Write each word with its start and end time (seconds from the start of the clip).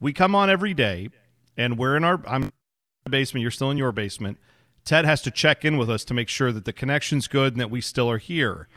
we 0.00 0.12
come 0.12 0.34
on 0.34 0.50
every 0.50 0.74
day, 0.74 1.08
and 1.56 1.78
we're 1.78 1.96
in 1.96 2.04
our 2.04 2.22
I'm 2.26 2.50
basement. 3.08 3.42
You're 3.42 3.50
still 3.50 3.70
in 3.70 3.78
your 3.78 3.92
basement. 3.92 4.38
Ted 4.84 5.04
has 5.04 5.22
to 5.22 5.30
check 5.30 5.64
in 5.64 5.76
with 5.76 5.90
us 5.90 6.04
to 6.04 6.14
make 6.14 6.28
sure 6.28 6.52
that 6.52 6.64
the 6.64 6.72
connection's 6.72 7.28
good 7.28 7.52
and 7.52 7.60
that 7.60 7.70
we 7.70 7.80
still 7.80 8.10
are 8.10 8.18
here. 8.18 8.68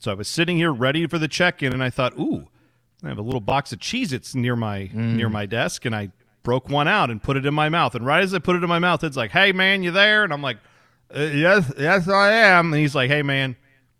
So 0.00 0.10
I 0.10 0.14
was 0.14 0.28
sitting 0.28 0.56
here 0.58 0.72
ready 0.72 1.06
for 1.06 1.18
the 1.18 1.28
check-in, 1.28 1.72
and 1.72 1.82
I 1.82 1.90
thought, 1.90 2.16
ooh, 2.18 2.48
I 3.02 3.08
have 3.08 3.18
a 3.18 3.22
little 3.22 3.40
box 3.40 3.72
of 3.72 3.78
Cheez-Its 3.78 4.34
near 4.34 4.56
my 4.56 4.90
near 5.16 5.28
my 5.28 5.46
desk, 5.46 5.84
and 5.84 5.94
I 5.94 6.10
broke 6.42 6.68
one 6.68 6.86
out 6.86 7.10
and 7.10 7.22
put 7.22 7.36
it 7.36 7.44
in 7.46 7.54
my 7.54 7.68
mouth. 7.68 7.94
And 7.94 8.06
right 8.06 8.22
as 8.22 8.32
I 8.32 8.38
put 8.38 8.56
it 8.56 8.62
in 8.62 8.68
my 8.68 8.78
mouth, 8.78 9.02
it's 9.02 9.16
like, 9.16 9.32
"Hey, 9.32 9.52
man, 9.52 9.82
you 9.82 9.90
there?" 9.90 10.22
And 10.24 10.32
I'm 10.32 10.42
like, 10.42 10.58
uh, 11.14 11.20
"Yes, 11.20 11.72
yes, 11.78 12.08
I 12.08 12.32
am." 12.32 12.72
And 12.72 12.80
he's 12.80 12.94
like, 12.94 13.10
"Hey, 13.10 13.22
man, 13.22 13.56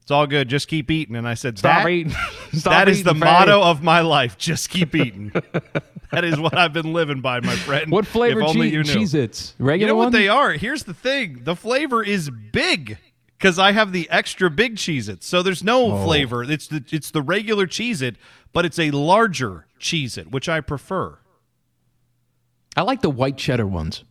it's 0.06 0.12
all 0.12 0.28
good. 0.28 0.48
Just 0.48 0.68
keep 0.68 0.88
eating." 0.88 1.16
And 1.16 1.26
I 1.26 1.34
said, 1.34 1.58
Stop 1.58 1.82
"That- 1.82 1.90
eating. 1.90 2.12
Stop 2.52 2.70
that 2.72 2.88
is 2.88 3.02
the 3.02 3.10
eating, 3.10 3.20
motto 3.20 3.60
of 3.60 3.82
my 3.82 4.02
life. 4.02 4.38
Just 4.38 4.70
keep 4.70 4.94
eating. 4.94 5.32
that 6.12 6.22
is 6.22 6.38
what 6.38 6.56
I've 6.56 6.72
been 6.72 6.92
living 6.92 7.20
by, 7.20 7.40
my 7.40 7.56
friend. 7.56 7.90
What 7.90 8.06
flavor 8.06 8.40
if 8.40 8.46
only 8.46 8.70
cheese? 8.70 8.72
you 8.72 8.82
knew. 8.84 9.06
Cheez-Its? 9.06 9.54
You 9.58 9.64
Regular 9.66 9.92
know 9.92 9.96
what 9.96 10.12
they 10.12 10.28
are? 10.28 10.52
Here's 10.52 10.84
the 10.84 10.94
thing: 10.94 11.40
the 11.42 11.56
flavor 11.56 12.04
is 12.04 12.30
big 12.30 12.98
because 13.36 13.58
I 13.58 13.72
have 13.72 13.90
the 13.92 14.08
extra 14.08 14.48
big 14.48 14.76
Cheez-It. 14.76 15.24
So 15.24 15.42
there's 15.42 15.64
no 15.64 15.90
Oh. 15.92 16.04
flavor. 16.04 16.44
It's 16.44 16.68
the 16.68 16.84
it's 16.90 17.10
the 17.10 17.20
regular 17.22 17.66
Cheez-It, 17.66 18.14
but 18.52 18.64
it's 18.64 18.78
a 18.78 18.92
larger 18.92 19.66
Cheez-It, 19.80 20.30
which 20.30 20.48
I 20.48 20.60
prefer. 20.60 21.18
I 22.76 22.82
like 22.82 23.00
the 23.02 23.10
white 23.10 23.36
cheddar 23.38 23.66
ones. 23.66 24.04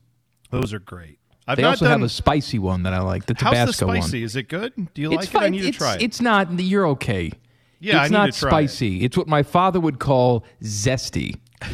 Those 0.51 0.73
are 0.73 0.79
great. 0.79 1.19
I've 1.47 1.57
They 1.57 1.63
also 1.63 1.85
done. 1.85 1.99
have 1.99 2.01
a 2.01 2.09
spicy 2.09 2.57
one 2.59 2.83
that 2.83 2.93
I 2.93 2.99
like. 3.01 3.25
The 3.27 3.33
Tabasco 3.35 3.55
how's 3.57 3.67
the 3.67 3.73
spicy? 3.73 4.17
one. 4.19 4.23
Is 4.25 4.35
it 4.35 4.49
good? 4.49 4.73
Do 4.93 5.01
you 5.01 5.11
It's 5.13 5.17
like 5.17 5.29
it? 5.29 5.35
I 5.37 5.39
fine. 5.41 5.51
need 5.51 5.61
to 5.61 5.67
it's, 5.67 5.77
try 5.77 5.95
it. 5.95 6.01
It's 6.01 6.21
not. 6.21 6.59
You're 6.59 6.87
okay. 6.87 7.31
Yeah, 7.79 7.99
I 7.99 8.03
it's 8.03 8.11
need 8.11 8.17
not 8.17 8.33
to 8.33 8.39
try 8.39 8.47
it. 8.49 8.51
spicy. 8.69 9.03
It's 9.03 9.15
what 9.17 9.27
my 9.27 9.43
father 9.43 9.79
would 9.79 9.99
call 9.99 10.43
zesty. 10.63 11.37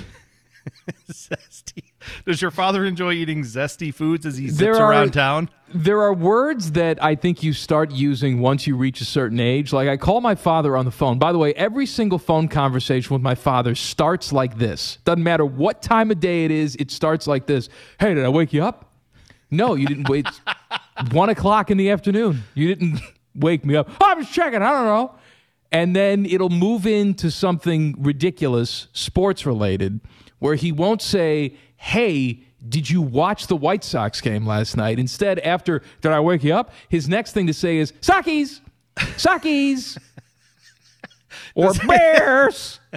zesty. 1.11 1.83
Does 2.25 2.41
your 2.41 2.51
father 2.51 2.83
enjoy 2.85 3.13
eating 3.13 3.43
zesty 3.43 3.93
foods 3.93 4.25
as 4.25 4.37
he 4.37 4.47
zips 4.47 4.59
There 4.59 4.75
are- 4.75 4.91
around 4.91 5.11
town? 5.13 5.49
There 5.73 6.01
are 6.01 6.13
words 6.13 6.73
that 6.73 7.01
I 7.01 7.15
think 7.15 7.43
you 7.43 7.53
start 7.53 7.91
using 7.91 8.41
once 8.41 8.67
you 8.67 8.75
reach 8.75 8.99
a 8.99 9.05
certain 9.05 9.39
age. 9.39 9.71
Like 9.71 9.87
I 9.87 9.95
call 9.95 10.19
my 10.19 10.35
father 10.35 10.75
on 10.75 10.83
the 10.83 10.91
phone. 10.91 11.17
By 11.17 11.31
the 11.31 11.37
way, 11.37 11.53
every 11.53 11.85
single 11.85 12.19
phone 12.19 12.49
conversation 12.49 13.13
with 13.13 13.21
my 13.21 13.35
father 13.35 13.73
starts 13.73 14.33
like 14.33 14.57
this. 14.57 14.97
Doesn't 15.05 15.23
matter 15.23 15.45
what 15.45 15.81
time 15.81 16.11
of 16.11 16.19
day 16.19 16.43
it 16.43 16.51
is, 16.51 16.75
it 16.75 16.91
starts 16.91 17.25
like 17.25 17.45
this. 17.45 17.69
Hey, 17.99 18.13
did 18.13 18.25
I 18.25 18.29
wake 18.29 18.51
you 18.51 18.63
up? 18.65 18.90
No, 19.51 19.75
you 19.75 19.85
didn't 19.85 20.09
wait. 20.09 20.27
One 21.11 21.29
o'clock 21.29 21.69
in 21.69 21.77
the 21.77 21.91
afternoon. 21.91 22.43
You 22.55 22.73
didn't 22.73 23.01
wake 23.35 23.65
me 23.65 23.75
up. 23.75 23.89
Oh, 24.01 24.05
I 24.11 24.13
was 24.13 24.29
checking. 24.29 24.61
I 24.61 24.71
don't 24.71 24.85
know. 24.85 25.15
And 25.71 25.95
then 25.95 26.25
it'll 26.25 26.49
move 26.49 26.85
into 26.85 27.31
something 27.31 27.95
ridiculous, 27.97 28.87
sports 28.93 29.45
related, 29.45 30.01
where 30.39 30.55
he 30.55 30.71
won't 30.71 31.01
say, 31.01 31.55
Hey, 31.77 32.43
did 32.67 32.89
you 32.89 33.01
watch 33.01 33.47
the 33.47 33.55
White 33.55 33.83
Sox 33.83 34.21
game 34.21 34.45
last 34.45 34.75
night? 34.77 34.99
Instead, 34.99 35.39
after, 35.39 35.81
Did 36.01 36.11
I 36.11 36.19
wake 36.19 36.43
you 36.43 36.53
up? 36.53 36.71
His 36.89 37.07
next 37.09 37.31
thing 37.33 37.47
to 37.47 37.53
say 37.53 37.77
is, 37.77 37.93
Sakis, 38.01 38.61
Sakis, 39.17 39.97
or 41.55 41.73
Bears. 41.73 42.79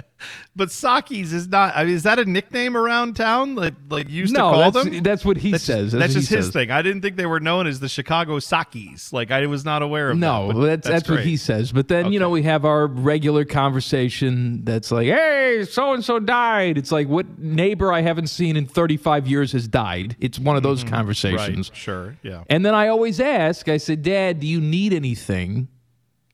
But 0.57 0.71
Saki's 0.71 1.33
is 1.33 1.49
not. 1.49 1.75
I 1.75 1.83
mean, 1.83 1.93
is 1.93 2.03
that 2.03 2.17
a 2.17 2.23
nickname 2.23 2.77
around 2.77 3.17
town? 3.17 3.55
Like, 3.55 3.73
like 3.89 4.09
used 4.09 4.33
No, 4.33 4.51
to 4.51 4.55
call 4.55 4.71
that's, 4.71 4.89
them. 4.89 5.03
that's 5.03 5.25
what 5.25 5.35
he 5.35 5.51
That's, 5.51 5.65
says. 5.65 5.91
that's, 5.91 6.13
what 6.13 6.19
just 6.21 6.29
his 6.29 6.45
says. 6.45 6.53
thing. 6.53 6.71
I 6.71 6.81
didn't 6.81 7.01
think 7.01 7.17
they 7.17 7.25
were 7.25 7.41
known 7.41 7.67
as 7.67 7.81
the 7.81 7.89
Chicago 7.89 8.39
Sakis. 8.39 9.11
Like 9.11 9.31
I 9.31 9.45
was 9.47 9.65
not 9.65 9.81
aware 9.81 10.11
of. 10.11 10.17
No, 10.17 10.53
that, 10.53 10.83
that's 10.83 10.87
that's, 10.87 11.09
what 11.09 11.25
he 11.25 11.35
says. 11.35 11.73
But 11.73 11.89
then 11.89 12.13
you 12.13 12.19
know 12.21 12.29
we 12.29 12.43
have 12.43 12.63
our 12.63 12.87
regular 12.87 13.43
conversation 13.43 14.63
that's 14.63 14.91
like, 14.91 15.07
"Hey, 15.07 15.65
so 15.69 15.91
and 15.93 16.05
so 16.05 16.19
died." 16.19 16.77
It's 16.77 16.91
like 16.91 17.09
what 17.09 17.37
neighbor 17.37 17.91
I 17.91 18.01
haven't 18.01 18.27
seen 18.27 18.55
in 18.55 18.65
35 18.65 19.27
years 19.27 19.51
has 19.51 19.67
died. 19.67 20.15
It's 20.21 20.39
one 20.39 20.55
of 20.55 20.63
those 20.63 20.79
mm-hmm. 20.79 20.93
Right. 20.93 20.97
conversations. 20.97 21.71
Sure. 21.73 22.15
Yeah. 22.23 22.45
And 22.49 22.65
then 22.65 22.73
I 22.73 22.87
always 22.87 23.19
ask, 23.19 23.67
I 23.67 23.75
said, 23.77 24.03
"Dad, 24.03 24.39
do 24.39 24.47
you 24.47 24.61
need 24.61 24.93
anything?" 24.93 25.67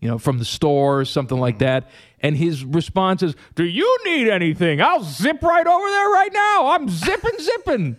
You 0.02 0.10
know, 0.10 0.18
from 0.18 0.40
the 0.40 0.46
store 0.46 1.00
or 1.00 1.06
something 1.06 1.40
like 1.40 1.56
mm-hmm. 1.56 1.66
that. 1.66 1.90
And 2.20 2.36
his 2.36 2.66
response 2.66 3.24
is, 3.24 3.36
"Do 3.56 3.64
you 3.64 4.00
need 4.04 4.28
anything? 4.28 4.82
I'll 4.82 5.04
zip 5.04 5.42
right 5.42 5.66
over 5.66 5.88
there 5.88 6.10
right 6.10 6.34
now. 6.34 6.68
I'm 6.70 6.90
zipping, 6.90 7.38
zipping, 7.40 7.98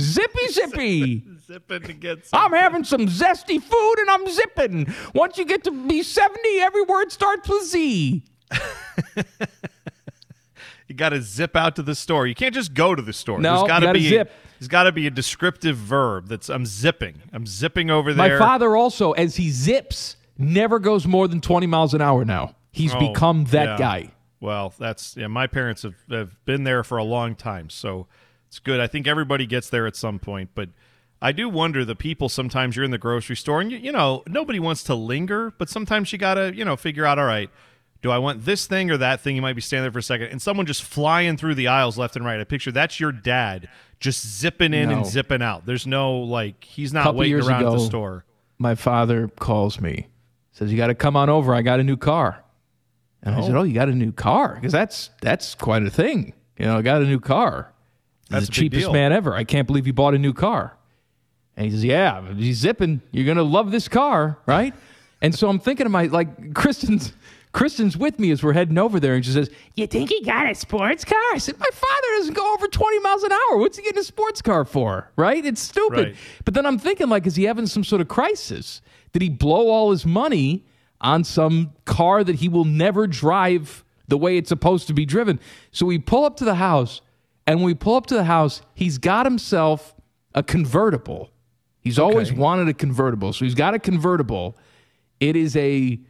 zippy, 0.00 0.48
zippy." 0.48 1.24
Zipping 1.46 1.82
to 1.82 1.92
get. 1.92 2.26
Some. 2.26 2.40
I'm 2.40 2.52
having 2.58 2.84
some 2.84 3.06
zesty 3.06 3.62
food 3.62 3.94
and 3.98 4.08
I'm 4.08 4.26
zipping. 4.28 4.94
Once 5.14 5.36
you 5.36 5.44
get 5.44 5.62
to 5.64 5.70
be 5.70 6.02
70, 6.02 6.40
every 6.60 6.84
word 6.84 7.12
starts 7.12 7.46
with 7.46 7.64
Z. 7.64 8.24
You 10.88 10.94
got 10.94 11.10
to 11.10 11.22
zip 11.22 11.56
out 11.56 11.76
to 11.76 11.82
the 11.82 11.94
store. 11.94 12.26
You 12.26 12.34
can't 12.34 12.54
just 12.54 12.74
go 12.74 12.94
to 12.94 13.02
the 13.02 13.12
store. 13.12 13.40
No, 13.40 13.56
there's 13.56 13.68
got 13.68 13.80
to 13.80 13.92
be. 13.92 14.08
zip. 14.08 14.30
There's 14.58 14.68
got 14.68 14.84
to 14.84 14.92
be 14.92 15.06
a 15.06 15.10
descriptive 15.10 15.76
verb. 15.76 16.28
That's 16.28 16.48
I'm 16.48 16.66
zipping. 16.66 17.22
I'm 17.32 17.46
zipping 17.46 17.90
over 17.90 18.12
there. 18.12 18.38
My 18.38 18.38
father 18.38 18.76
also, 18.76 19.12
as 19.12 19.36
he 19.36 19.50
zips, 19.50 20.16
never 20.38 20.78
goes 20.78 21.06
more 21.06 21.28
than 21.28 21.40
20 21.40 21.66
miles 21.66 21.94
an 21.94 22.00
hour 22.00 22.24
now. 22.24 22.54
He's 22.70 22.94
Oh, 22.94 22.98
become 23.00 23.44
that 23.46 23.64
yeah. 23.64 23.78
guy. 23.78 24.10
Well, 24.40 24.74
that's 24.78 25.16
yeah. 25.16 25.28
My 25.28 25.46
parents 25.46 25.82
have, 25.82 25.94
have 26.10 26.44
been 26.44 26.64
there 26.64 26.82
for 26.84 26.98
a 26.98 27.04
long 27.04 27.34
time, 27.34 27.70
so 27.70 28.06
it's 28.48 28.58
good. 28.58 28.78
I 28.80 28.86
think 28.86 29.06
everybody 29.06 29.46
gets 29.46 29.70
there 29.70 29.86
at 29.86 29.96
some 29.96 30.18
point, 30.18 30.50
but 30.54 30.68
I 31.22 31.32
do 31.32 31.48
wonder 31.48 31.84
the 31.84 31.96
people. 31.96 32.28
Sometimes 32.28 32.76
you're 32.76 32.84
in 32.84 32.90
the 32.90 32.98
grocery 32.98 33.36
store, 33.36 33.60
and 33.62 33.72
you, 33.72 33.78
you 33.78 33.92
know 33.92 34.22
nobody 34.26 34.58
wants 34.60 34.82
to 34.84 34.94
linger, 34.94 35.52
but 35.56 35.70
sometimes 35.70 36.12
you 36.12 36.18
gotta 36.18 36.54
you 36.54 36.64
know 36.64 36.76
figure 36.76 37.06
out. 37.06 37.18
All 37.18 37.24
right, 37.24 37.48
do 38.02 38.10
I 38.10 38.18
want 38.18 38.44
this 38.44 38.66
thing 38.66 38.90
or 38.90 38.98
that 38.98 39.20
thing? 39.22 39.34
You 39.36 39.40
might 39.40 39.54
be 39.54 39.62
standing 39.62 39.84
there 39.84 39.92
for 39.92 40.00
a 40.00 40.02
second, 40.02 40.26
and 40.26 40.42
someone 40.42 40.66
just 40.66 40.82
flying 40.82 41.38
through 41.38 41.54
the 41.54 41.68
aisles 41.68 41.96
left 41.96 42.14
and 42.16 42.24
right. 42.24 42.38
I 42.38 42.44
picture 42.44 42.70
that's 42.72 43.00
your 43.00 43.12
dad 43.12 43.68
just 44.00 44.26
zipping 44.26 44.74
in 44.74 44.90
No. 44.90 44.96
and 44.96 45.06
zipping 45.06 45.40
out. 45.40 45.64
There's 45.64 45.86
no 45.86 46.18
like 46.18 46.64
he's 46.64 46.92
not 46.92 47.04
Couple 47.04 47.20
waiting 47.20 47.40
around 47.40 47.64
at 47.64 47.70
the 47.70 47.78
store. 47.78 48.26
My 48.58 48.74
father 48.74 49.28
calls 49.28 49.80
me, 49.80 50.08
says, 50.54 50.72
You 50.72 50.78
got 50.78 50.86
to 50.86 50.94
come 50.94 51.16
on 51.16 51.28
over. 51.28 51.54
I 51.54 51.60
got 51.60 51.80
a 51.80 51.84
new 51.84 51.98
car. 51.98 52.42
And 53.22 53.34
I 53.34 53.42
said, 53.42 53.54
Oh, 53.54 53.60
oh 53.60 53.62
you 53.64 53.74
got 53.74 53.88
a 53.88 53.94
new 53.94 54.12
car? 54.12 54.54
Because 54.54 54.72
that's, 54.72 55.10
that's 55.20 55.54
quite 55.54 55.82
a 55.82 55.90
thing. 55.90 56.32
You 56.58 56.66
know, 56.66 56.78
I 56.78 56.82
got 56.82 57.02
a 57.02 57.04
new 57.04 57.20
car. 57.20 57.72
That's 58.30 58.46
the 58.46 58.52
cheapest 58.52 58.86
deal. 58.86 58.92
man 58.92 59.12
ever. 59.12 59.34
I 59.34 59.44
can't 59.44 59.66
believe 59.66 59.86
you 59.86 59.92
bought 59.92 60.14
a 60.14 60.18
new 60.18 60.32
car. 60.32 60.76
And 61.56 61.66
he 61.66 61.70
says, 61.70 61.84
Yeah, 61.84 62.32
he's 62.34 62.58
zipping. 62.58 63.02
You're 63.12 63.26
gonna 63.26 63.42
love 63.42 63.70
this 63.70 63.88
car, 63.88 64.38
right? 64.46 64.74
and 65.20 65.34
so 65.34 65.48
I'm 65.48 65.58
thinking 65.58 65.86
of 65.86 65.92
my 65.92 66.04
like 66.06 66.54
Kristen's 66.54 67.12
Kristen's 67.54 67.96
with 67.96 68.18
me 68.18 68.32
as 68.32 68.42
we're 68.42 68.52
heading 68.52 68.76
over 68.76 68.98
there, 68.98 69.14
and 69.14 69.24
she 69.24 69.30
says, 69.30 69.48
"You 69.74 69.86
think 69.86 70.10
he 70.10 70.22
got 70.22 70.50
a 70.50 70.54
sports 70.54 71.04
car?" 71.04 71.16
I 71.32 71.38
said, 71.38 71.58
"My 71.58 71.70
father 71.72 72.08
doesn't 72.16 72.34
go 72.34 72.52
over 72.52 72.66
20 72.66 72.98
miles 72.98 73.22
an 73.22 73.30
hour. 73.32 73.58
What's 73.58 73.78
he 73.78 73.84
getting 73.84 74.00
a 74.00 74.04
sports 74.04 74.42
car 74.42 74.64
for? 74.64 75.10
Right? 75.16 75.46
It's 75.46 75.60
stupid." 75.62 76.08
Right. 76.08 76.16
But 76.44 76.54
then 76.54 76.66
I'm 76.66 76.78
thinking, 76.78 77.08
like, 77.08 77.26
is 77.26 77.36
he 77.36 77.44
having 77.44 77.66
some 77.66 77.84
sort 77.84 78.02
of 78.02 78.08
crisis? 78.08 78.82
Did 79.12 79.22
he 79.22 79.28
blow 79.28 79.68
all 79.68 79.92
his 79.92 80.04
money 80.04 80.64
on 81.00 81.22
some 81.22 81.70
car 81.84 82.24
that 82.24 82.36
he 82.36 82.48
will 82.48 82.64
never 82.64 83.06
drive 83.06 83.84
the 84.08 84.18
way 84.18 84.36
it's 84.36 84.48
supposed 84.48 84.88
to 84.88 84.92
be 84.92 85.06
driven? 85.06 85.38
So 85.70 85.86
we 85.86 85.98
pull 85.98 86.24
up 86.24 86.36
to 86.38 86.44
the 86.44 86.56
house, 86.56 87.02
and 87.46 87.60
when 87.60 87.66
we 87.66 87.74
pull 87.74 87.94
up 87.94 88.06
to 88.06 88.14
the 88.14 88.24
house, 88.24 88.62
he's 88.74 88.98
got 88.98 89.26
himself 89.26 89.94
a 90.34 90.42
convertible. 90.42 91.30
He's 91.78 92.00
always 92.00 92.32
wanted 92.32 92.66
a 92.66 92.74
convertible. 92.74 93.32
So 93.32 93.44
he's 93.44 93.54
got 93.54 93.74
a 93.74 93.78
convertible. 93.78 94.56
It 95.20 95.36
is 95.36 95.54
a 95.54 96.00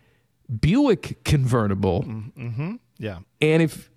Buick 0.60 1.25
convertible. 1.25 2.03
Mm, 2.04 2.32
mm-hmm. 2.34 2.75
Yeah. 2.98 3.19
And 3.41 3.62
if 3.62 3.91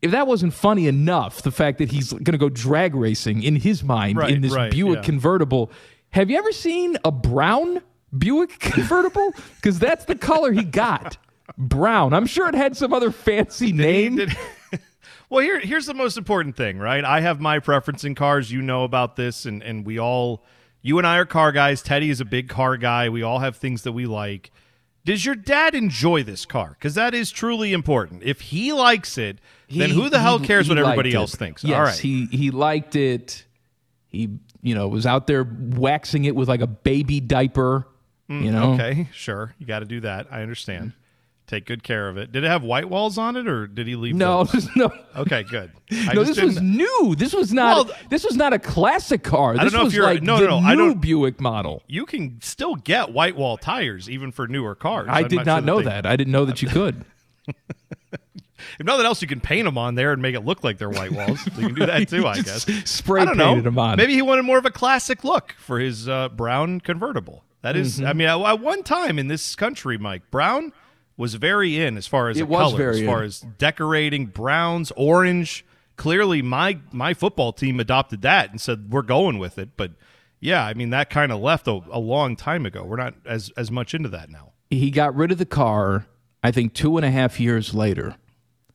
if 0.00 0.10
that 0.12 0.26
wasn't 0.26 0.54
funny 0.54 0.86
enough, 0.86 1.42
the 1.42 1.50
fact 1.50 1.78
that 1.78 1.90
he's 1.90 2.12
going 2.12 2.24
to 2.24 2.38
go 2.38 2.48
drag 2.48 2.94
racing 2.94 3.42
in 3.42 3.56
his 3.56 3.82
mind 3.82 4.16
Right, 4.18 4.30
in 4.30 4.42
this 4.42 4.52
right, 4.52 4.70
Buick 4.70 4.96
yeah. 4.98 5.02
convertible, 5.02 5.72
have 6.10 6.30
you 6.30 6.38
ever 6.38 6.52
seen 6.52 6.96
a 7.04 7.10
brown 7.10 7.80
Buick 8.16 8.58
convertible? 8.60 9.32
Because 9.56 9.78
that's 9.78 10.04
the 10.04 10.14
color 10.14 10.52
he 10.52 10.64
got. 10.64 11.16
Brown. 11.56 12.12
I'm 12.12 12.26
sure 12.26 12.46
it 12.48 12.54
had 12.54 12.76
some 12.76 12.92
other 12.92 13.10
fancy 13.10 13.72
name. 13.72 14.16
Did- 14.16 14.36
well, 15.30 15.42
here 15.42 15.58
here's 15.58 15.86
the 15.86 15.94
most 15.94 16.18
important 16.18 16.56
thing, 16.56 16.78
right? 16.78 17.02
I 17.02 17.20
have 17.20 17.40
my 17.40 17.58
preference 17.58 18.04
in 18.04 18.14
cars. 18.14 18.52
You 18.52 18.60
know 18.60 18.84
about 18.84 19.16
this, 19.16 19.46
and 19.46 19.62
and 19.62 19.84
we 19.86 19.98
all, 19.98 20.44
you 20.82 20.98
and 20.98 21.06
I 21.06 21.16
are 21.16 21.24
car 21.24 21.50
guys. 21.50 21.82
Teddy 21.82 22.10
is 22.10 22.20
a 22.20 22.26
big 22.26 22.48
car 22.50 22.76
guy. 22.76 23.08
We 23.08 23.22
all 23.22 23.38
have 23.38 23.56
things 23.56 23.82
that 23.84 23.92
we 23.92 24.04
like. 24.06 24.50
Does 25.04 25.24
your 25.24 25.34
dad 25.34 25.74
enjoy 25.74 26.22
this 26.22 26.44
car? 26.44 26.70
Because 26.78 26.94
that 26.94 27.14
is 27.14 27.30
truly 27.30 27.72
important. 27.72 28.22
If 28.22 28.40
he 28.40 28.72
likes 28.72 29.16
it, 29.16 29.38
then 29.70 29.88
He- 29.90 29.94
who 29.94 30.10
the 30.10 30.20
hell 30.20 30.38
cares 30.38 30.66
he 30.66 30.70
what 30.70 30.78
everybody 30.78 31.14
else 31.14 31.34
thinks? 31.34 31.64
Yes, 31.64 31.76
all 31.76 31.82
right. 31.84 31.96
he 31.98 32.26
he 32.26 32.50
liked 32.50 32.94
it. 32.96 33.44
He 34.08 34.38
you 34.62 34.74
know 34.74 34.88
was 34.88 35.06
out 35.06 35.26
there 35.26 35.44
waxing 35.44 36.24
it 36.24 36.34
with 36.36 36.48
like 36.48 36.60
a 36.60 36.66
baby 36.66 37.20
diaper. 37.20 37.86
you 38.28 38.52
know, 38.52 38.72
Mm, 38.72 38.74
okay, 38.74 39.08
sure. 39.14 39.54
You 39.58 39.66
got 39.66 39.78
to 39.78 39.86
do 39.86 40.00
that. 40.00 40.26
I 40.30 40.42
understand. 40.42 40.92
Take 41.48 41.64
good 41.64 41.82
care 41.82 42.08
of 42.10 42.16
it. 42.18 42.30
Did 42.30 42.44
it 42.44 42.46
have 42.46 42.62
white 42.62 42.88
walls 42.90 43.16
on 43.18 43.34
it, 43.34 43.48
or 43.48 43.66
did 43.66 43.86
he 43.86 43.96
leave? 43.96 44.14
no, 44.14 44.44
those? 44.44 44.68
no. 44.76 44.92
Okay, 45.16 45.42
good. 45.44 45.72
I 45.90 46.12
no, 46.12 46.22
this 46.22 46.38
was 46.40 46.60
new. 46.60 47.14
This 47.16 47.32
was 47.32 47.52
not. 47.54 47.86
Well, 47.88 47.96
this 48.10 48.22
was 48.22 48.36
not 48.36 48.52
a 48.52 48.58
classic 48.58 49.22
car. 49.24 49.54
This 49.56 49.72
don't 49.72 49.80
know 49.80 49.86
if 49.88 49.94
you're- 49.94 50.06
like 50.06 50.22
no, 50.22 50.38
no, 50.38 50.60
no, 50.60 50.66
I 50.68 50.74
new 50.74 50.94
Buick 50.94 51.40
model. 51.40 51.82
You 51.86 52.04
can 52.06 52.38
still 52.42 52.76
get 52.76 53.12
white 53.12 53.34
wall 53.34 53.56
tires 53.56 54.08
even 54.10 54.30
for 54.30 54.46
newer 54.46 54.74
cars. 54.74 55.08
I 55.10 55.20
I'm 55.20 55.28
did 55.28 55.46
not 55.46 55.60
sure 55.60 55.66
know 55.66 55.78
they- 55.78 55.84
that. 55.86 56.04
I 56.06 56.16
didn't 56.16 56.32
know 56.32 56.44
that 56.44 56.60
you 56.62 56.68
could. 56.68 57.04
If 58.78 58.84
nothing 58.86 59.06
else, 59.06 59.22
you 59.22 59.28
can 59.28 59.40
paint 59.40 59.64
them 59.64 59.78
on 59.78 59.94
there 59.94 60.12
and 60.12 60.20
make 60.20 60.34
it 60.34 60.40
look 60.44 60.62
like 60.62 60.78
they're 60.78 60.90
white 60.90 61.12
walls. 61.12 61.44
You 61.56 61.66
can 61.68 61.74
do 61.74 61.86
that 61.86 62.08
too, 62.08 62.26
I 62.26 62.36
guess. 62.42 62.64
Spray 62.90 63.22
I 63.22 63.24
don't 63.24 63.36
painted 63.38 63.56
know. 63.56 63.62
them 63.62 63.78
on. 63.78 63.96
Maybe 63.96 64.14
he 64.14 64.22
wanted 64.22 64.42
more 64.42 64.58
of 64.58 64.66
a 64.66 64.70
classic 64.70 65.24
look 65.24 65.54
for 65.58 65.78
his 65.78 66.08
uh, 66.08 66.28
brown 66.28 66.80
convertible. 66.80 67.44
That 67.62 67.76
is- 67.76 67.98
Mm-hmm. 67.98 68.06
I 68.06 68.12
mean, 68.12 68.28
at 68.28 68.60
one 68.60 68.82
time 68.82 69.18
in 69.18 69.28
this 69.28 69.54
country, 69.56 69.96
Mike 69.96 70.30
Brown 70.30 70.72
was 71.18 71.34
very 71.34 71.78
in 71.78 71.98
as 71.98 72.06
far 72.06 72.30
as 72.30 72.38
It 72.38 72.42
a 72.44 72.46
was 72.46 72.70
color, 72.72 72.76
very 72.78 73.00
as 73.00 73.06
far 73.06 73.18
in. 73.20 73.24
as 73.26 73.40
decorating 73.58 74.24
browns, 74.26 74.90
orange. 74.96 75.66
Clearly, 75.96 76.40
my 76.40 76.78
my 76.92 77.12
football 77.12 77.52
team 77.52 77.78
adopted 77.80 78.22
that 78.22 78.50
and 78.50 78.58
said 78.60 78.90
we're 78.90 79.02
going 79.02 79.38
with 79.38 79.58
it. 79.58 79.76
But 79.76 79.92
yeah, 80.40 80.64
I 80.64 80.72
mean 80.74 80.90
that 80.90 81.10
kind 81.10 81.32
of 81.32 81.40
left 81.40 81.66
a, 81.66 81.80
a 81.90 81.98
long 81.98 82.36
time 82.36 82.64
ago. 82.64 82.84
We're 82.84 82.96
not 82.96 83.14
as 83.26 83.50
as 83.56 83.70
much 83.70 83.92
into 83.94 84.08
that 84.10 84.30
now. 84.30 84.52
he 84.70 84.90
got 84.90 85.14
rid 85.14 85.32
of 85.32 85.38
the 85.38 85.44
car, 85.46 86.06
I 86.42 86.52
think 86.52 86.72
two 86.72 86.96
and 86.96 87.04
a 87.04 87.10
half 87.10 87.38
years 87.40 87.74
later. 87.74 88.14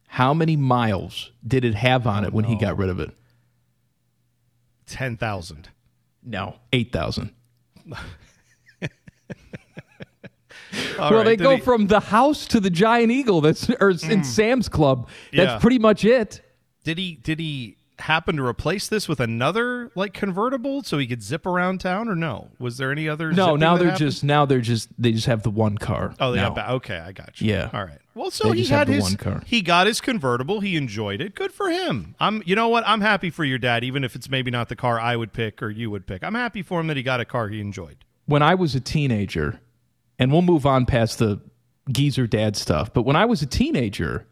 How 0.10 0.34
many 0.34 0.56
miles 0.58 1.32
did 1.48 1.64
it 1.66 1.74
have 1.76 2.06
on 2.06 2.24
it 2.26 2.34
when 2.34 2.46
he 2.46 2.56
got 2.56 2.78
rid 2.78 2.90
of 2.90 3.00
it? 3.00 3.12
Ten 4.86 5.18
thousand. 5.18 5.70
No, 6.26 6.56
8,000. 6.72 7.34
All 7.92 7.98
well, 10.98 11.14
right, 11.14 11.24
they 11.26 11.36
did 11.36 11.44
go 11.44 11.56
he- 11.56 11.62
from 11.62 11.88
the 11.88 12.00
house 12.00 12.46
to 12.48 12.60
the 12.60 12.70
Giant 12.70 13.12
Eagle. 13.12 13.42
That's 13.42 13.70
or 13.70 13.92
in 13.92 13.98
hmm. 13.98 14.24
Sam's 14.24 14.70
Club. 14.70 15.08
That's 15.32 15.52
Yeah. 15.54 15.60
pretty 15.60 15.80
much 15.80 16.06
it. 16.06 16.42
Did 16.84 16.98
he 16.98 17.16
did 17.16 17.40
he 17.40 17.78
happen 18.00 18.36
to 18.36 18.44
replace 18.46 18.88
this 18.90 19.08
with 19.08 19.20
another 19.20 19.90
like 19.96 20.14
convertible 20.14 20.84
so 20.84 20.98
he 20.98 21.08
could 21.08 21.24
zip 21.24 21.46
around 21.46 21.80
town 21.80 22.10
or 22.10 22.16
no? 22.16 22.50
Was 22.60 22.78
there 22.78 22.92
any 22.92 23.08
other? 23.08 23.32
No, 23.32 23.56
now 23.56 23.78
they're 23.78 23.92
happened? 23.92 24.12
just 24.12 24.24
now 24.24 24.46
they're 24.46 24.62
just 24.62 24.90
they 25.02 25.12
just 25.12 25.28
have 25.28 25.44
the 25.44 25.50
one 25.52 25.78
car. 25.78 26.14
Oh, 26.20 26.32
they 26.32 26.38
now. 26.38 26.56
Okay, 26.76 26.98
I 26.98 27.12
got 27.12 27.40
you. 27.40 27.50
Yeah. 27.50 27.70
All 27.74 27.84
right. 27.84 28.00
Well, 28.16 28.30
so 28.30 28.50
They 28.50 28.58
he 28.60 28.66
had 28.66 28.88
the 28.88 28.94
his 28.94 29.04
one 29.04 29.16
car. 29.16 29.42
he 29.46 29.62
got 29.62 29.88
his 29.88 30.00
convertible. 30.00 30.60
He 30.60 30.76
enjoyed 30.76 31.20
it. 31.20 31.34
Good 31.34 31.52
for 31.52 31.70
him. 31.70 32.16
I'm. 32.20 32.44
You 32.46 32.56
know 32.56 32.68
what? 32.70 32.84
I'm 32.86 33.02
happy 33.02 33.30
for 33.32 33.44
your 33.44 33.58
dad, 33.58 33.84
even 33.84 34.04
if 34.04 34.16
it's 34.16 34.30
maybe 34.30 34.52
not 34.52 34.70
the 34.70 34.76
car 34.76 35.00
I 35.00 35.16
would 35.16 35.34
pick 35.34 35.64
or 35.64 35.70
you 35.72 35.90
would 35.90 36.06
pick. 36.06 36.24
I'm 36.24 36.36
happy 36.36 36.62
for 36.62 36.80
him 36.80 36.88
that 36.88 36.98
he 36.98 37.02
got 37.04 37.20
a 37.22 37.26
car 37.26 37.48
he 37.48 37.60
enjoyed. 37.60 37.98
when 38.26 38.44
I 38.44 38.54
was 38.56 38.76
a 38.76 38.80
teenager, 38.80 39.62
and 40.24 40.32
we'll 40.32 40.42
move 40.42 40.66
on 40.66 40.86
past 40.86 41.20
the 41.20 41.42
geezer 41.92 42.26
dad 42.28 42.56
stuff, 42.56 42.94
but 42.94 43.02
when 43.04 43.18
I 43.18 43.26
was 43.26 43.42
a 43.42 43.46
teenager, 43.46 44.26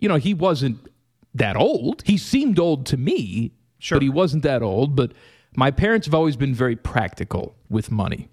you 0.00 0.08
know, 0.08 0.16
he 0.16 0.34
wasn't 0.34 0.78
that 1.34 1.56
old. 1.56 2.02
He 2.04 2.18
seemed 2.18 2.58
old 2.58 2.84
to 2.86 2.96
me, 2.96 3.52
Sure. 3.78 3.96
but 3.96 4.02
he 4.02 4.08
wasn't 4.08 4.42
that 4.42 4.60
old. 4.62 4.96
But 4.96 5.12
my 5.54 5.70
parents 5.70 6.06
have 6.08 6.14
always 6.14 6.34
been 6.34 6.52
very 6.52 6.74
practical 6.74 7.54
with 7.68 7.92
money. 7.92 8.28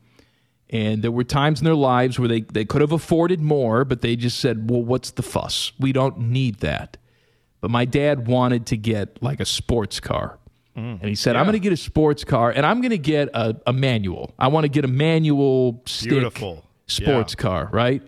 And 0.72 1.04
there 1.04 1.12
were 1.12 1.24
times 1.24 1.60
in 1.62 1.66
their 1.66 1.76
lives 1.76 2.18
where 2.18 2.28
they, 2.28 2.42
they 2.42 2.66
could 2.66 2.82
have 2.82 2.92
afforded 2.92 3.40
more, 3.42 3.86
but 3.86 4.02
they 4.02 4.16
just 4.16 4.40
said, 4.40 4.70
well, 4.70 4.82
what's 4.84 5.12
the 5.12 5.22
fuss? 5.22 5.72
We 5.80 5.94
don't 5.94 6.18
need 6.18 6.60
that. 6.62 6.98
But 7.62 7.70
my 7.70 7.86
dad 7.86 8.28
wanted 8.28 8.66
to 8.68 8.78
get 8.78 9.22
like 9.22 9.40
a 9.40 9.46
sports 9.46 10.00
car. 10.00 10.40
Mm, 10.76 11.00
and 11.00 11.10
he 11.10 11.16
said, 11.16 11.36
I'm 11.36 11.46
going 11.46 11.54
to 11.54 11.60
get 11.60 11.74
a 11.74 11.78
sports 11.78 12.24
car 12.24 12.52
and 12.52 12.66
I'm 12.66 12.82
going 12.82 12.92
to 12.92 12.98
get 12.98 13.30
a, 13.34 13.56
a 13.68 13.74
manual. 13.74 14.34
I 14.38 14.48
want 14.50 14.66
to 14.66 14.70
get 14.70 14.84
a 14.84 14.90
manual 14.90 15.82
stick 15.86 16.10
Beautiful. 16.10 16.64
Sports 16.88 17.36
Yeah. 17.38 17.42
car, 17.42 17.70
right? 17.72 18.02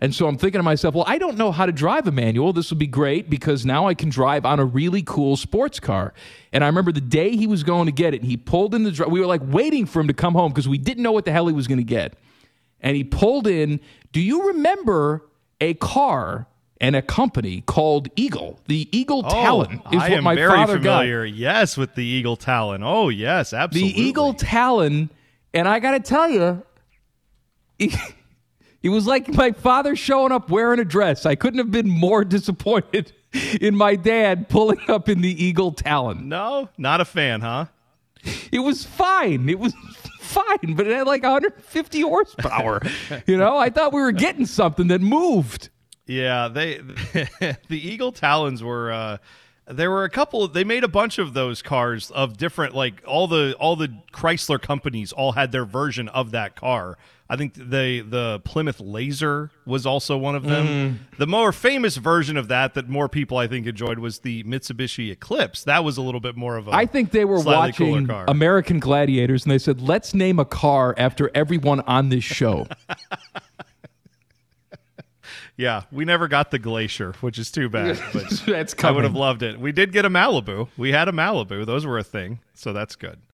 And 0.00 0.14
so 0.14 0.26
I'm 0.26 0.36
thinking 0.36 0.58
to 0.58 0.62
myself, 0.62 0.94
well, 0.94 1.04
I 1.06 1.16
don't 1.18 1.38
know 1.38 1.50
how 1.52 1.64
to 1.64 1.72
drive 1.72 2.06
a 2.06 2.12
manual. 2.12 2.52
This 2.52 2.68
would 2.70 2.78
be 2.78 2.86
great 2.86 3.30
because 3.30 3.64
now 3.64 3.86
I 3.86 3.94
can 3.94 4.10
drive 4.10 4.44
on 4.44 4.58
a 4.60 4.64
really 4.64 5.02
cool 5.02 5.36
sports 5.36 5.80
car. 5.80 6.12
And 6.52 6.62
I 6.62 6.66
remember 6.66 6.92
the 6.92 7.00
day 7.00 7.36
he 7.36 7.46
was 7.46 7.62
going 7.62 7.86
to 7.86 7.92
get 7.92 8.12
it, 8.12 8.20
and 8.20 8.28
he 8.30 8.36
pulled 8.36 8.74
in 8.74 8.82
the 8.82 8.90
drive. 8.90 9.10
We 9.10 9.20
were 9.20 9.26
like 9.26 9.40
waiting 9.44 9.86
for 9.86 10.00
him 10.00 10.08
to 10.08 10.12
come 10.12 10.34
home 10.34 10.52
because 10.52 10.68
we 10.68 10.76
didn't 10.78 11.02
know 11.02 11.12
what 11.12 11.24
the 11.24 11.32
hell 11.32 11.46
he 11.46 11.54
was 11.54 11.66
going 11.68 11.78
to 11.78 11.84
get. 11.84 12.14
And 12.80 12.96
he 12.96 13.04
pulled 13.04 13.46
in. 13.46 13.80
Do 14.12 14.20
you 14.20 14.48
remember 14.48 15.24
a 15.60 15.72
car 15.74 16.48
and 16.80 16.94
a 16.96 17.00
company 17.02 17.62
called 17.62 18.08
Eagle? 18.14 18.60
The 18.66 18.88
Eagle 18.94 19.22
oh, 19.24 19.30
Talon 19.30 19.74
is 19.74 19.80
Oh, 19.86 19.98
I 19.98 20.08
what 20.10 20.12
am 20.12 20.24
my 20.24 20.34
very 20.34 20.50
father 20.50 20.78
got. 20.78 20.98
familiar. 21.00 21.24
Yes, 21.24 21.78
with 21.78 21.94
the 21.94 22.04
Eagle 22.04 22.36
Talon. 22.36 22.82
Oh 22.82 23.08
yes, 23.08 23.54
absolutely. 23.54 23.92
The. 23.94 24.02
Eagle 24.02 24.34
Talon, 24.34 25.08
and 25.54 25.66
I 25.66 25.78
got 25.78 25.92
to 25.92 26.00
tell 26.00 26.28
you, 26.28 26.62
it 27.78 28.88
was 28.88 29.06
like 29.06 29.28
my 29.34 29.52
father 29.52 29.96
showing 29.96 30.32
up 30.32 30.50
wearing 30.50 30.80
a 30.80 30.84
dress. 30.84 31.26
I 31.26 31.34
couldn't 31.34 31.58
have 31.58 31.70
been 31.70 31.88
more 31.88 32.24
disappointed 32.36 33.12
in 33.60 33.76
my 33.76 33.96
dad 33.96 34.48
pulling 34.48 34.80
up 34.88 35.08
in 35.08 35.20
the 35.20 35.44
Eagle 35.44 35.72
Talon. 35.72 36.28
No, 36.28 36.68
not 36.78 37.00
a 37.00 37.04
fan, 37.04 37.40
huh? 37.40 37.66
It 38.52 38.60
was 38.60 38.84
fine. 38.84 39.48
It 39.48 39.58
was 39.58 39.74
fine, 40.20 40.74
but 40.74 40.86
it 40.86 40.96
had 40.96 41.06
like 41.06 41.22
150 41.22 42.00
horsepower. 42.00 42.80
you 43.26 43.36
know, 43.36 43.58
I 43.58 43.70
thought 43.70 43.92
we 43.92 44.00
were 44.00 44.12
getting 44.12 44.46
something 44.46 44.88
that 44.88 45.00
moved. 45.00 45.68
Yeah, 46.06 46.48
they 46.48 46.78
the 46.78 47.56
Eagle 47.70 48.12
Talons 48.12 48.62
were 48.62 48.92
uh 48.92 49.16
there 49.66 49.90
were 49.90 50.04
a 50.04 50.10
couple 50.10 50.46
they 50.48 50.64
made 50.64 50.84
a 50.84 50.88
bunch 50.88 51.18
of 51.18 51.34
those 51.34 51.62
cars 51.62 52.10
of 52.10 52.36
different 52.36 52.74
like 52.74 53.02
all 53.06 53.26
the 53.26 53.54
all 53.58 53.76
the 53.76 53.88
Chrysler 54.12 54.60
companies 54.60 55.12
all 55.12 55.32
had 55.32 55.52
their 55.52 55.64
version 55.64 56.08
of 56.08 56.32
that 56.32 56.54
car. 56.54 56.98
I 57.28 57.36
think 57.36 57.54
the 57.54 58.00
the 58.06 58.42
Plymouth 58.44 58.80
Laser 58.80 59.50
was 59.64 59.86
also 59.86 60.18
one 60.18 60.34
of 60.34 60.42
them. 60.42 60.66
Mm. 60.66 61.18
The 61.18 61.26
more 61.26 61.52
famous 61.52 61.96
version 61.96 62.36
of 62.36 62.48
that 62.48 62.74
that 62.74 62.88
more 62.90 63.08
people 63.08 63.38
I 63.38 63.46
think 63.46 63.66
enjoyed 63.66 63.98
was 63.98 64.18
the 64.18 64.44
Mitsubishi 64.44 65.10
Eclipse. 65.10 65.64
That 65.64 65.84
was 65.84 65.96
a 65.96 66.02
little 66.02 66.20
bit 66.20 66.36
more 66.36 66.56
of 66.56 66.68
a 66.68 66.72
I 66.72 66.84
think 66.84 67.12
they 67.12 67.24
were 67.24 67.40
watching. 67.40 68.10
American 68.28 68.78
Gladiators 68.78 69.44
and 69.44 69.52
they 69.52 69.58
said, 69.58 69.80
let's 69.80 70.12
name 70.12 70.38
a 70.38 70.44
car 70.44 70.94
after 70.98 71.30
everyone 71.34 71.80
on 71.80 72.10
this 72.10 72.24
show. 72.24 72.66
yeah, 75.56 75.82
we 75.92 76.04
never 76.04 76.28
got 76.28 76.50
the 76.50 76.58
Glacier, 76.58 77.14
which 77.20 77.38
is 77.38 77.50
too 77.50 77.68
bad. 77.68 78.00
But 78.12 78.30
That's 78.46 78.74
I 78.82 78.90
would 78.90 79.04
have 79.04 79.14
loved 79.14 79.42
it. 79.42 79.58
We 79.58 79.72
did 79.72 79.92
get 79.92 80.04
a 80.04 80.10
Malibu. 80.10 80.68
We 80.76 80.92
had 80.92 81.08
a 81.08 81.12
Malibu. 81.12 81.64
Those 81.64 81.86
were 81.86 81.98
a 81.98 82.04
thing. 82.04 82.40
So 82.54 82.72
that's 82.72 82.96
good. 82.96 83.18